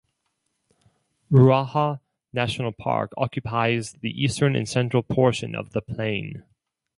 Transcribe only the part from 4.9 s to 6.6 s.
portion of the plain.